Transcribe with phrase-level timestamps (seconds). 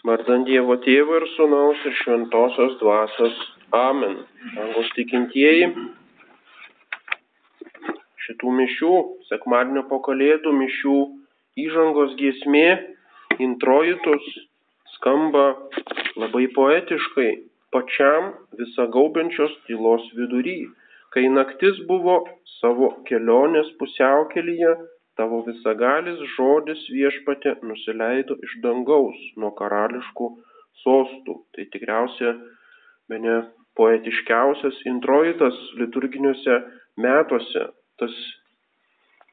[0.00, 3.34] Vardant Dievo Tėvo ir Sūnaus ir Šventosios Dvasios.
[3.76, 4.14] Amen.
[4.54, 5.66] Dangus tikintieji,
[8.24, 8.94] šitų mišių,
[9.28, 10.96] sekmadienio po kalėdų mišių
[11.66, 12.64] įžangos giesmė,
[13.44, 14.30] introitus,
[14.96, 15.44] skamba
[16.16, 17.28] labai poetiškai,
[17.76, 20.62] pačiam visagaubiančios tylos vidury,
[21.12, 22.22] kai naktis buvo
[22.56, 24.72] savo kelionės pusiaukelyje
[25.20, 30.28] Tavo visagalis žodis viešpatė nusileido iš dangaus nuo karališkų
[30.80, 31.34] sostų.
[31.52, 32.30] Tai tikriausia,
[33.12, 33.34] bene
[33.76, 36.56] poetiškiausias introitas liturginiuose
[37.04, 37.66] metuose.
[38.00, 38.16] Tas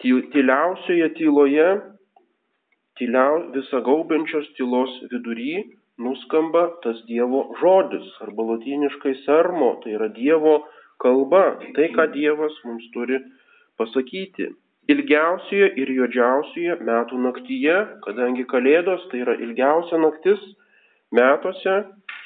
[0.00, 1.68] tyliausioje tyloje,
[2.96, 5.66] tyliau, visagaubiančios tylos vidury
[6.00, 10.62] nuskamba tas Dievo žodis arba latiniškai sermo, tai yra Dievo
[10.96, 13.20] kalba, tai ką Dievas mums turi
[13.76, 14.54] pasakyti
[14.92, 20.40] ilgiausioje ir juodžiausioje metų naktyje, kadangi Kalėdos tai yra ilgiausia naktis
[21.14, 21.76] metuose,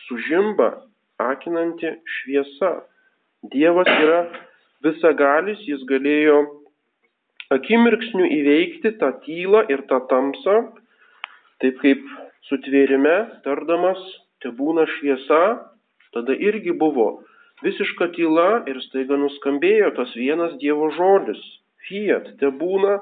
[0.08, 0.70] sužimba
[1.22, 2.72] akinanti šviesa.
[3.52, 4.24] Dievas yra
[4.82, 6.40] visagalis, jis galėjo
[7.54, 10.56] akimirksniu įveikti tą tylą ir tą tamsą,
[11.62, 12.02] taip kaip
[12.50, 14.02] sutvėrime, tardamas,
[14.42, 15.42] te būna šviesa,
[16.14, 17.20] tada irgi buvo
[17.62, 21.40] visiška tyla ir staiga nuskambėjo tas vienas Dievo žodis
[21.86, 22.98] fiat, te būna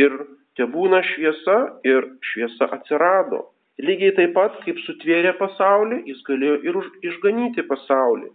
[0.00, 0.14] ir
[0.58, 3.46] te būna šviesa ir šviesa atsirado.
[3.78, 6.78] Lygiai taip pat, kaip sutvėrė pasaulį, jis galėjo ir
[7.12, 8.32] išganyti pasaulį.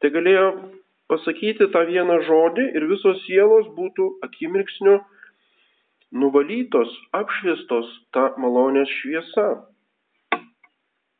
[0.00, 0.46] Tai galėjo
[1.12, 4.96] pasakyti tą vieną žodį ir visos sielos būtų akimirksniu
[6.22, 9.48] nuvalytos, apšviestos tą malonės šviesa.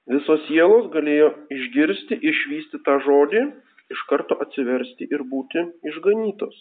[0.08, 3.44] Visos sielos galėjo išgirsti, išvysti tą žodį,
[3.92, 6.56] iš karto atsiversti ir būti išganytos.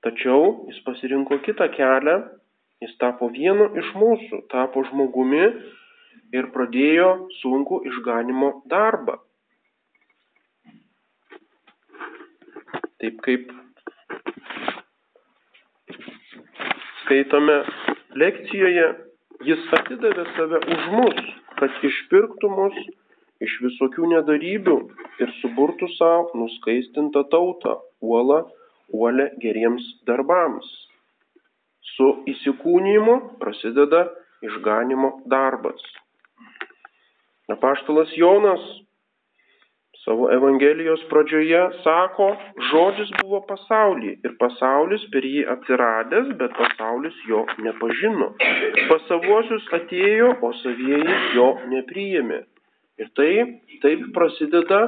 [0.00, 2.16] Tačiau jis pasirinko kitą kelią,
[2.80, 5.42] jis tapo vienu iš mūsų, tapo žmogumi
[6.36, 9.18] ir pradėjo sunku išganimo darbą.
[13.00, 13.52] Taip kaip
[17.02, 17.58] skaitome
[18.22, 18.86] lekcijoje,
[19.48, 21.20] jis atidavė save už mus,
[21.60, 22.80] kad išpirktų mus
[23.44, 24.78] iš visokių nedarybių
[25.24, 28.42] ir suburtų savo nuskaistintą tautą, uolą
[28.92, 30.68] uolę geriems darbams.
[31.94, 34.06] Su įsikūnymu prasideda
[34.46, 35.82] išganimo darbas.
[37.50, 38.62] Apaštalas Jonas
[40.04, 42.28] savo Evangelijos pradžioje sako,
[42.70, 48.30] žodis buvo pasaulyje ir pasaulis per jį atsiradęs, bet pasaulis jo nepažino.
[48.88, 52.40] Pas savuosius atėjo, o savieji jo nepriėmė.
[53.00, 53.30] Ir tai
[53.84, 54.80] taip prasideda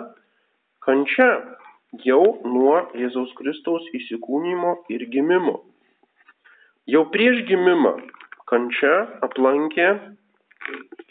[0.87, 1.29] kančia,
[2.01, 5.61] jau nuo Jėzaus Kristaus įsikūnymo ir gimimo.
[6.89, 7.95] Jau prieš gimimą
[8.49, 8.95] kančia
[9.25, 9.89] aplankė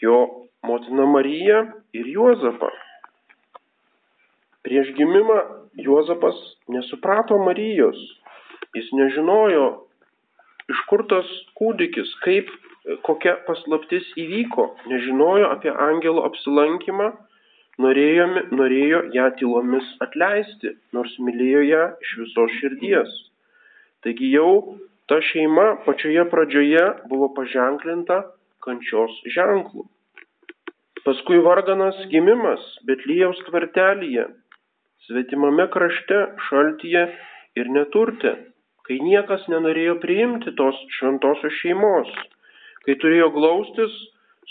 [0.02, 0.18] jo
[0.66, 1.62] motina Marija
[1.94, 2.70] ir Juozapą.
[4.66, 5.38] Prieš gimimą
[5.82, 6.36] Juozapas
[6.68, 7.98] nesuprato Marijos,
[8.74, 9.86] jis nežinojo,
[10.70, 11.28] iš kur tas
[11.58, 12.50] kūdikis, kaip,
[13.06, 17.12] kokia paslaptis įvyko, nežinojo apie angelo apsilankymą
[17.80, 23.14] norėjome, norėjo ją tylomis atleisti, nors mylėjo ją iš visos širdies.
[24.04, 24.76] Taigi jau
[25.08, 28.22] ta šeima pačioje pradžioje buvo paženklinta
[28.64, 29.86] kančios ženklų.
[31.02, 34.28] Paskui varganas gimimas Betlyjaus tvartelyje,
[35.08, 37.08] svetimame krašte, šaltyje
[37.58, 38.36] ir neturte,
[38.86, 42.10] kai niekas nenorėjo priimti tos šventosios šeimos,
[42.86, 43.96] kai turėjo glaustis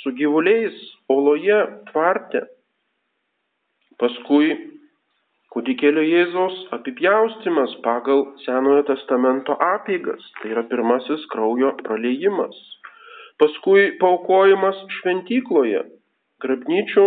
[0.02, 0.76] su gyvuliais
[1.12, 1.62] oloje
[1.92, 2.44] tvarte,
[4.02, 4.54] Paskui
[5.54, 12.56] kūdikėlio Jėzaus apipjaustimas pagal Senojo testamento apeigas, tai yra pirmasis kraujo praleidimas.
[13.42, 15.84] Paskui paukojimas šventykloje,
[16.42, 17.04] grabnyčių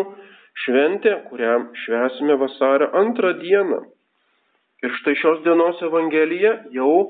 [0.64, 3.80] šventė, kurią švesime vasario antrą dieną.
[4.86, 7.08] Ir štai šios dienos Evangelija jau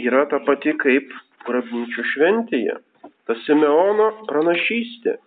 [0.00, 1.12] yra ta pati kaip
[1.44, 2.78] grabnyčių šventėje.
[3.28, 5.18] Ta Simeono pranašystė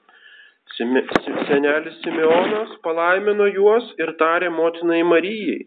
[0.74, 5.62] Senelis Simeonas palaimino juos ir tarė motinai Marijai.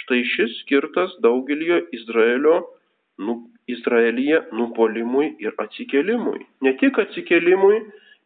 [0.00, 2.56] Štai šis skirtas daugelio Izraelio,
[3.18, 3.36] nu,
[3.68, 6.40] Izraelyje nupolimui ir atsikelimui.
[6.64, 7.78] Ne tik atsikelimui,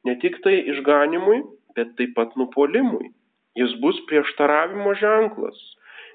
[0.08, 1.43] ne tik tai išganimui,
[1.76, 3.12] bet taip pat nupolimui.
[3.61, 5.58] Jis bus prieštaravimo ženklas.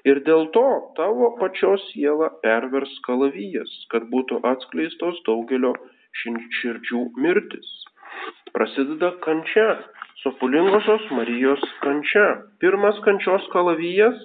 [0.08, 0.66] Ir dėl to
[0.98, 5.72] tavo pačios siela pervers kalavijas, kad būtų atskleistos daugelio
[6.22, 7.70] širdžių mirtis.
[8.52, 9.78] Prasideda kančia,
[10.22, 12.44] Sopulingosios Marijos kančia.
[12.60, 14.18] Pirmas kančios kalavijas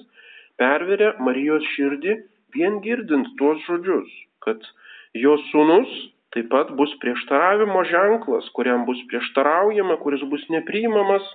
[0.60, 2.18] perveria Marijos širdį
[2.54, 4.12] vien girdint tuos žodžius,
[4.46, 4.62] kad
[5.16, 5.96] jos sūnus
[6.36, 11.26] taip pat bus prieštaravimo ženklas, kuriam bus prieštaraujama, kuris bus nepriimamas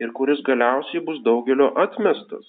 [0.00, 2.48] ir kuris galiausiai bus daugelio atmestas.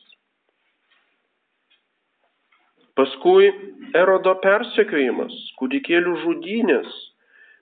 [2.96, 3.52] Paskui
[3.96, 6.98] erodo persekiojimas, kūdikėlių žudynės,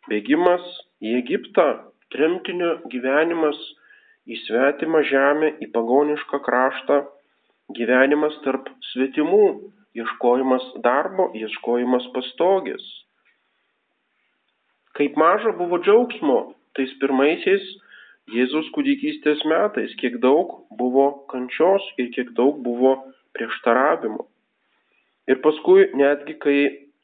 [0.10, 0.66] bėgimas
[1.06, 1.68] į Egiptą,
[2.14, 3.60] tremtinio gyvenimas
[4.30, 7.02] į svetimą žemę, į pagonišką kraštą,
[7.78, 9.46] gyvenimas tarp svetimų,
[9.98, 12.84] ieškojimas darbo, ieškojimas pastogės.
[14.98, 16.40] Kaip maža buvo džiaugsmo
[16.78, 17.66] tais pirmaisiais
[18.30, 22.92] Jėzus kūdikystės metais, kiek daug buvo kančios ir kiek daug buvo
[23.34, 24.28] prieštaravimo.
[25.30, 26.60] Ir paskui netgi, kai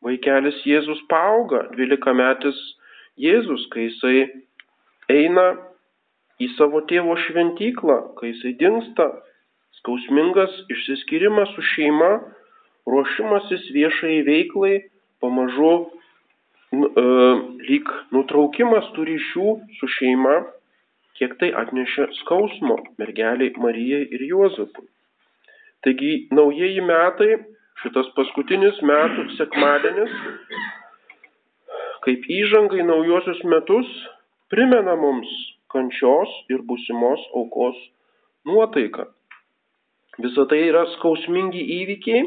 [0.05, 2.59] vaikelis Jėzus paauga, 12 metis
[3.17, 4.19] Jėzus, kai jisai
[5.11, 5.45] eina
[6.41, 9.07] į savo tėvo šventyklą, kai jisai dinksta,
[9.79, 12.11] skausmingas išsiskirimas su šeima,
[12.89, 14.75] ruošimasis viešai veiklai,
[15.23, 17.05] pamažu e,
[17.69, 20.35] lyg nutraukimas tų ryšių su šeima,
[21.15, 24.87] kiek tai atnešė skausmo mergeliai Marijai ir Juozapui.
[25.85, 27.37] Taigi naujieji metai,
[27.83, 30.13] šitas paskutinis metų sekmadienis,
[32.05, 33.91] kaip įžanga į naujosius metus,
[34.53, 35.29] primena mums
[35.73, 37.77] kančios ir būsimos aukos
[38.47, 39.07] nuotaiką.
[40.23, 42.23] Visą tai yra skausmingi įvykiai,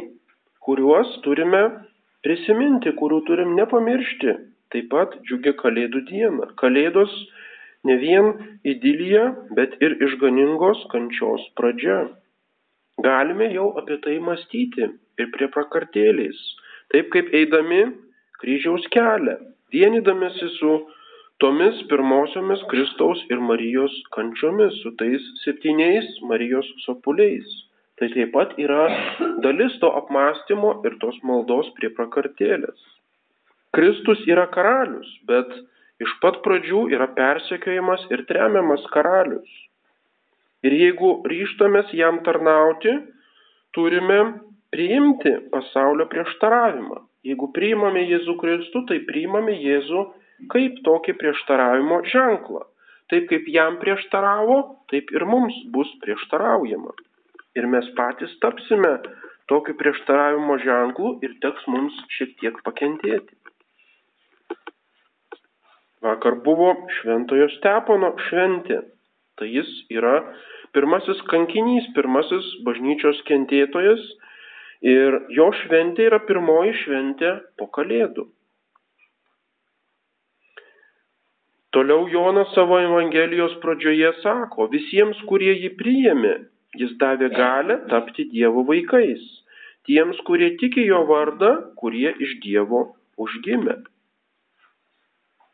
[0.67, 1.63] kuriuos turime
[2.27, 4.35] prisiminti, kurių turim nepamiršti.
[4.69, 6.51] Taip pat džiugia Kalėdų diena.
[6.61, 7.13] Kalėdos
[7.89, 8.35] ne vien
[8.69, 12.03] idilija, bet ir išganingos kančios pradžia.
[13.01, 14.91] Galime jau apie tai mąstyti
[15.23, 16.39] ir prie prakartėlės,
[16.93, 17.85] taip kaip eidami
[18.43, 19.37] kryžiaus kelią,
[19.73, 20.73] vienydamėsi su
[21.43, 27.47] tomis pirmosiomis Kristaus ir Marijos kančiomis, su tais septyniais Marijos sopuliais.
[27.99, 28.85] Tai taip pat yra
[29.43, 32.79] dalis to apmąstymo ir tos maldos prie prakartėlės.
[33.75, 35.51] Kristus yra karalius, bet
[36.03, 39.51] iš pat pradžių yra persekiojimas ir tremiamas karalius.
[40.67, 42.95] Ir jeigu ryštamės jam tarnauti,
[43.75, 44.21] turime
[44.75, 47.03] priimti pasaulio prieštaravimą.
[47.27, 50.07] Jeigu priimame Jėzų Kristų, tai priimame Jėzų
[50.53, 52.65] kaip tokį prieštaravimo ženklą.
[53.09, 54.59] Taip kaip jam prieštaravo,
[54.93, 56.93] taip ir mums bus prieštaraujama
[57.59, 58.93] ir mes patys tapsime
[59.51, 63.35] tokiu prieštaravimo ženklu ir teks mums šiek tiek pakentėti.
[66.05, 68.85] Vakar buvo Šventojo Stepono šventė.
[69.39, 70.15] Tai jis yra
[70.75, 74.05] pirmasis kankinys, pirmasis bažnyčios kentėtojas
[74.95, 78.29] ir jo šventė yra pirmoji šventė po Kalėdų.
[81.77, 86.37] Toliau Jonas savo Evangelijos pradžioje sako, visiems, kurie jį priėmė,
[86.77, 89.23] Jis davė galę tapti Dievo vaikais,
[89.89, 92.83] tiems, kurie tiki jo vardą, kurie iš Dievo
[93.17, 93.79] užgimė.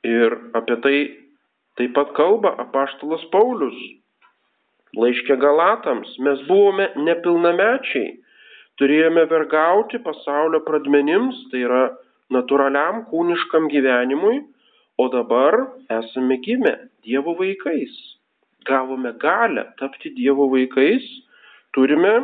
[0.05, 0.97] Ir apie tai
[1.79, 3.79] taip pat kalba apaštalas Paulius.
[4.99, 8.11] Laiškė Galatams mes buvome nepilnamečiai,
[8.79, 11.85] turėjome vergauti pasaulio pradmenims, tai yra
[12.35, 14.43] natūraliam kūniškam gyvenimui,
[14.99, 15.55] o dabar
[16.01, 16.75] esame gimę
[17.05, 18.15] Dievo vaikais
[18.65, 21.05] gavome galę tapti Dievo vaikais,
[21.73, 22.15] turime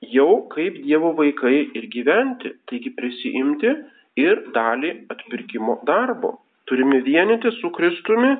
[0.00, 3.74] jau kaip Dievo vaikai ir gyventi, taigi prisijimti
[4.20, 6.38] ir dalį atpirkimo darbo.
[6.68, 8.32] Turime vienyti su Kristumi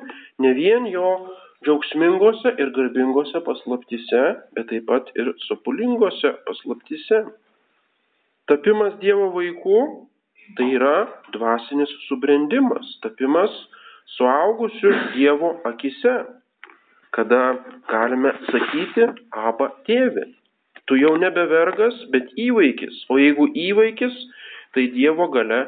[0.44, 1.08] ne vien jo
[1.64, 4.22] džiaugsmingose ir garbingose paslaptise,
[4.56, 7.24] bet taip pat ir supulingose paslaptise.
[8.48, 9.82] Tapimas Dievo vaikų
[10.58, 10.96] tai yra
[11.34, 13.52] dvasinis subrendimas, tapimas
[14.16, 16.16] suaugusiu Dievo akise
[17.12, 17.40] kada
[17.92, 19.06] galime sakyti
[19.48, 20.24] aba tėvi.
[20.88, 23.04] Tu jau nebe vergas, bet įvaikis.
[23.12, 24.14] O jeigu įvaikis,
[24.74, 25.60] tai Dievo gale,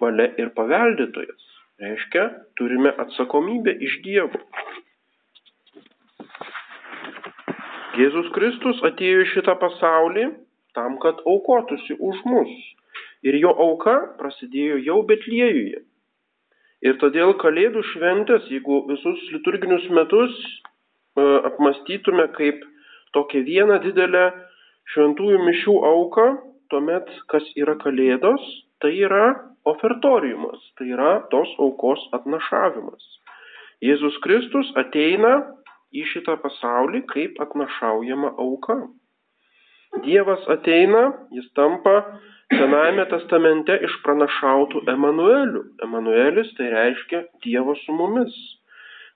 [0.00, 1.48] valia ir paveldėtojas.
[1.82, 4.40] Reiškia, turime atsakomybę iš Dievo.
[7.98, 10.30] Jėzus Kristus atėjo į šitą pasaulį
[10.78, 12.52] tam, kad aukotųsi už mus.
[13.22, 15.84] Ir jo auka prasidėjo jau Betliejuje.
[16.82, 20.34] Ir todėl Kalėdų šventės, jeigu visus liturginius metus
[21.16, 22.62] E, apmastytume kaip
[23.12, 24.22] tokią vieną didelę
[24.92, 26.24] šventųjų mišių auką,
[26.72, 28.46] tuomet kas yra kalėdos,
[28.80, 29.26] tai yra
[29.68, 33.04] ofertoriumas, tai yra tos aukos atnašavimas.
[33.84, 35.34] Jėzus Kristus ateina
[35.92, 38.78] į šitą pasaulį kaip atnašaujama auka.
[40.06, 41.98] Dievas ateina, jis tampa
[42.52, 45.62] Senajame testamente išpranašautų Emanueliu.
[45.84, 48.34] Emanuelis tai reiškia Dievo su mumis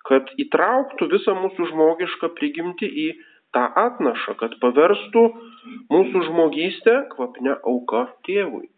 [0.07, 3.09] kad įtrauktų visą mūsų žmogišką prigimtį į
[3.57, 5.25] tą atnašą, kad paverstų
[5.93, 8.69] mūsų žmogystę kvapne auka tėvui.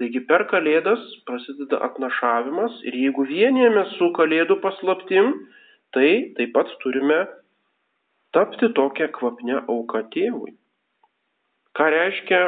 [0.00, 5.34] Taigi per Kalėdas prasideda atnašavimas ir jeigu vienijame su Kalėdų paslaptim,
[5.92, 7.20] tai taip pat turime
[8.32, 10.54] tapti tokią kvapnę auką tėvui.
[11.76, 12.40] Ką reiškia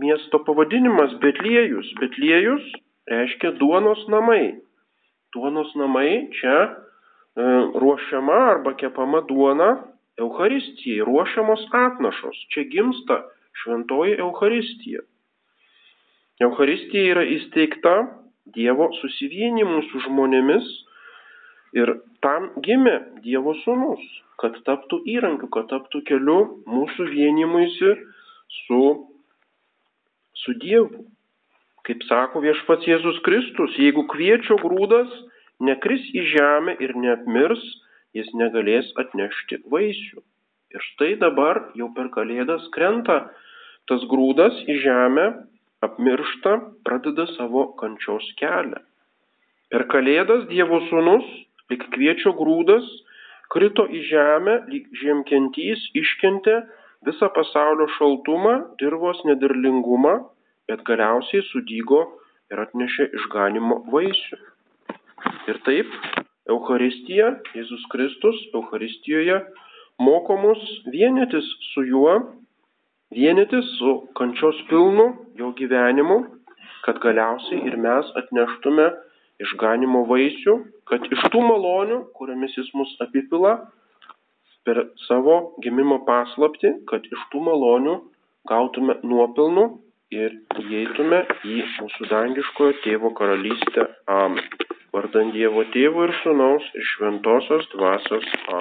[0.00, 1.90] miesto pavadinimas Betliejus?
[2.00, 2.64] Betliejus
[3.10, 4.58] reiškia duonos namai.
[5.34, 6.70] Duonos namai čia e,
[7.82, 9.70] ruošiama arba kepama duona
[10.18, 12.38] Euharistijai, ruošiamos atnašos.
[12.54, 13.22] Čia gimsta
[13.62, 15.04] šventoji Euharistija.
[16.40, 17.94] Euharistija yra įsteigta
[18.54, 20.68] Dievo susivienimui su žmonėmis
[21.76, 21.90] ir
[22.24, 24.00] tam gimė Dievo sūnus,
[24.40, 26.38] kad taptų įrankiu, kad taptų keliu
[26.70, 27.92] mūsų vienimuisi
[28.62, 28.80] su,
[30.42, 31.04] su Dievu.
[31.86, 35.12] Kaip sako viešpats Jėzus Kristus, jeigu kviečio grūdas
[35.64, 37.62] nekris į žemę ir neapmirs,
[38.16, 40.22] jis negalės atnešti vaisių.
[40.74, 43.22] Ir štai dabar jau per kalėdas krenta
[43.88, 45.26] tas grūdas į žemę
[45.84, 48.82] apmiršta, pradeda savo kančios kelią.
[49.72, 51.24] Per kalėdas Dievo sūnus,
[51.72, 52.84] lyg kviečio grūdas,
[53.52, 56.58] krito į žemę, lyg žiemkentys iškentė
[57.06, 60.14] visą pasaulio šaltumą, dirvos nederlingumą,
[60.68, 62.04] bet galiausiai sudygo
[62.52, 64.40] ir atnešė išganimo vaisių.
[65.50, 65.94] Ir taip,
[66.48, 69.40] Euharistija, Jėzus Kristus, Euharistijoje
[70.00, 70.60] moko mus
[70.92, 72.18] vienytis su juo
[73.10, 76.18] vienytis su kančios pilnu jo gyvenimu,
[76.84, 78.88] kad galiausiai ir mes atneštume
[79.44, 80.54] išganimo vaisių,
[80.88, 83.58] kad iš tų malonių, kuriamis jis mus apipila
[84.68, 85.34] per savo
[85.64, 87.94] gimimo paslapti, kad iš tų malonių
[88.50, 89.64] gautume nuopilnų
[90.12, 93.88] ir įeitume į mūsų dangiškojo tėvo karalystę.
[94.12, 94.44] Amen.
[94.92, 98.28] Vardant Dievo tėvo ir sunaus ir šventosios dvasios.
[98.48, 98.56] Amen.